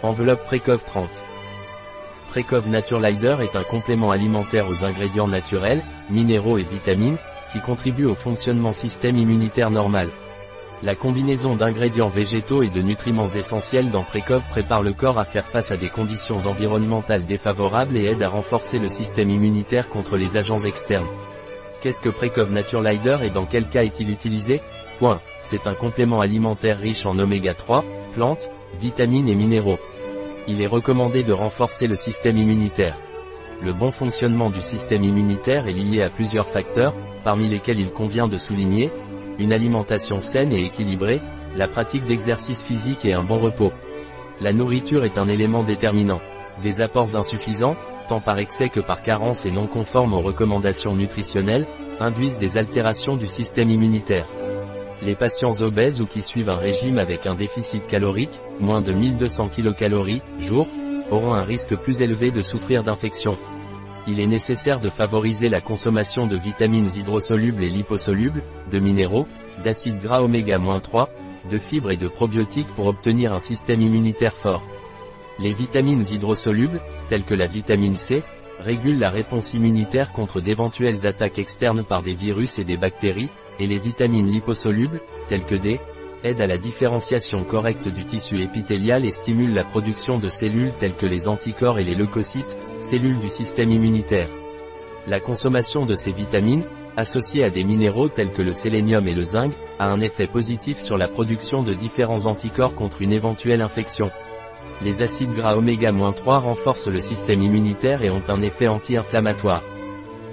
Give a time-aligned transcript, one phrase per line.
[0.00, 1.08] Enveloppe Precov 30.
[2.28, 7.16] Precov Naturelider est un complément alimentaire aux ingrédients naturels, minéraux et vitamines,
[7.52, 10.10] qui contribue au fonctionnement système immunitaire normal.
[10.84, 15.46] La combinaison d'ingrédients végétaux et de nutriments essentiels dans Precov prépare le corps à faire
[15.46, 20.36] face à des conditions environnementales défavorables et aide à renforcer le système immunitaire contre les
[20.36, 21.08] agents externes.
[21.80, 24.60] Qu'est-ce que Precov Naturelider et dans quel cas est-il utilisé?
[25.40, 27.84] C'est un complément alimentaire riche en oméga 3,
[28.14, 28.48] plantes,
[28.80, 29.78] vitamines et minéraux.
[30.46, 32.98] Il est recommandé de renforcer le système immunitaire.
[33.62, 38.28] Le bon fonctionnement du système immunitaire est lié à plusieurs facteurs, parmi lesquels il convient
[38.28, 38.90] de souligner,
[39.38, 41.20] une alimentation saine et équilibrée,
[41.56, 43.72] la pratique d'exercice physique et un bon repos.
[44.40, 46.20] La nourriture est un élément déterminant.
[46.62, 47.76] Des apports insuffisants,
[48.08, 51.66] tant par excès que par carence et non conformes aux recommandations nutritionnelles,
[52.00, 54.28] induisent des altérations du système immunitaire.
[55.00, 59.48] Les patients obèses ou qui suivent un régime avec un déficit calorique, moins de 1200
[59.48, 59.94] kcal,
[60.40, 60.66] jour,
[61.10, 63.38] auront un risque plus élevé de souffrir d'infections.
[64.08, 69.26] Il est nécessaire de favoriser la consommation de vitamines hydrosolubles et liposolubles, de minéraux,
[69.62, 71.06] d'acides gras oméga-3,
[71.50, 74.62] de fibres et de probiotiques pour obtenir un système immunitaire fort.
[75.38, 78.24] Les vitamines hydrosolubles, telles que la vitamine C,
[78.58, 83.66] régulent la réponse immunitaire contre d'éventuelles attaques externes par des virus et des bactéries, et
[83.66, 85.80] les vitamines liposolubles, telles que D,
[86.24, 90.96] aident à la différenciation correcte du tissu épithélial et stimulent la production de cellules telles
[90.96, 94.28] que les anticorps et les leucocytes, cellules du système immunitaire.
[95.06, 96.64] La consommation de ces vitamines,
[96.96, 100.80] associée à des minéraux tels que le sélénium et le zinc, a un effet positif
[100.80, 104.10] sur la production de différents anticorps contre une éventuelle infection.
[104.80, 109.62] Les acides gras oméga-3 renforcent le système immunitaire et ont un effet anti-inflammatoire.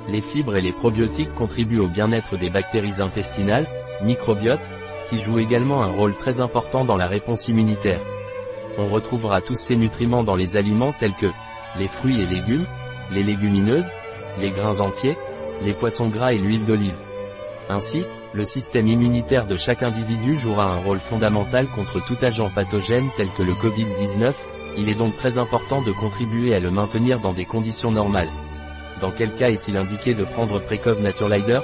[0.07, 3.67] Les fibres et les probiotiques contribuent au bien-être des bactéries intestinales,
[4.03, 4.69] microbiotes,
[5.09, 8.01] qui jouent également un rôle très important dans la réponse immunitaire.
[8.77, 11.31] On retrouvera tous ces nutriments dans les aliments tels que
[11.79, 12.65] les fruits et légumes,
[13.11, 13.89] les légumineuses,
[14.39, 15.17] les grains entiers,
[15.63, 16.97] les poissons gras et l'huile d'olive.
[17.69, 23.09] Ainsi, le système immunitaire de chaque individu jouera un rôle fondamental contre tout agent pathogène
[23.17, 24.33] tel que le Covid-19,
[24.77, 28.29] il est donc très important de contribuer à le maintenir dans des conditions normales.
[29.01, 31.59] Dans quel cas est-il indiqué de prendre Precov Naturelider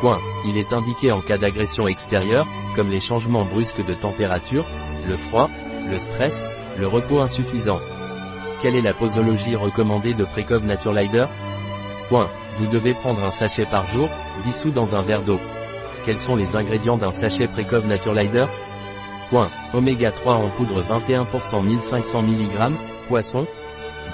[0.00, 0.18] Point.
[0.46, 4.66] Il est indiqué en cas d'agression extérieure, comme les changements brusques de température,
[5.08, 5.48] le froid,
[5.88, 6.44] le stress,
[6.78, 7.78] le repos insuffisant.
[8.60, 11.26] Quelle est la posologie recommandée de Precov Naturelider
[12.08, 12.28] Point.
[12.58, 14.08] Vous devez prendre un sachet par jour,
[14.44, 15.40] dissous dans un verre d'eau.
[16.04, 18.46] Quels sont les ingrédients d'un sachet Precov Naturelider?
[19.30, 19.50] Point.
[19.72, 22.72] Oméga 3 en poudre 21% 1500 mg,
[23.08, 23.46] poisson,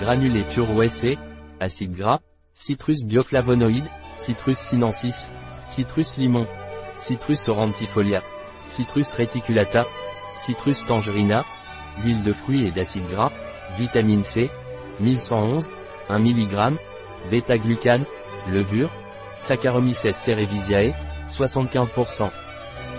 [0.00, 1.18] granulés pur OSC,
[1.58, 2.20] acide gras,
[2.52, 5.30] citrus bioflavonoïde, citrus sinensis,
[5.66, 6.46] citrus limon,
[6.96, 8.22] citrus orantifolia,
[8.66, 9.86] citrus reticulata,
[10.34, 11.44] citrus tangerina,
[12.04, 13.32] huile de fruits et d'acide gras,
[13.76, 14.50] vitamine C,
[15.00, 15.68] 1111,
[16.08, 16.76] 1 mg,
[17.30, 18.04] bêta-glucane,
[18.50, 18.90] levure,
[19.36, 20.94] Saccharomyces cerevisiae,
[21.28, 22.30] 75%.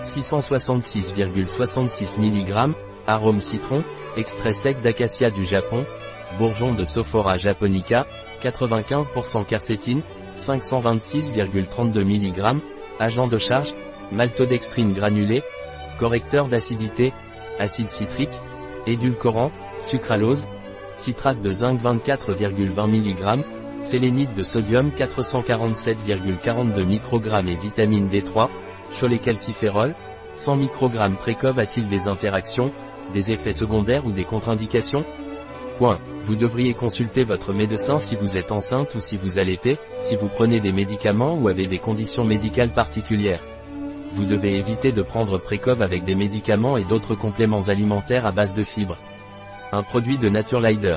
[0.04, 2.74] 666,66 mg,
[3.06, 3.82] arôme citron,
[4.16, 5.84] extrait sec d'acacia du Japon,
[6.38, 8.06] bourgeon de Sophora japonica,
[8.42, 10.02] 95% quercétine,
[10.36, 12.60] 526,32 mg,
[12.98, 13.74] agent de charge,
[14.10, 15.42] maltodextrine granulée,
[15.98, 17.12] correcteur d'acidité,
[17.58, 18.30] acide citrique,
[18.86, 19.50] édulcorant,
[19.82, 20.46] sucralose,
[20.94, 23.44] citrate de zinc 24,20 mg,
[23.80, 28.48] sélénite de sodium 447,42 microgrammes et vitamine D3,
[28.98, 29.94] cholécalciférol,
[30.34, 32.72] 100 microgrammes Précov a-t-il des interactions,
[33.12, 35.04] des effets secondaires ou des contre-indications?
[35.78, 35.98] Point.
[36.22, 40.28] Vous devriez consulter votre médecin si vous êtes enceinte ou si vous allaitez, si vous
[40.28, 43.42] prenez des médicaments ou avez des conditions médicales particulières.
[44.12, 48.54] Vous devez éviter de prendre Précov avec des médicaments et d'autres compléments alimentaires à base
[48.54, 48.98] de fibres.
[49.72, 50.96] Un produit de Naturelider.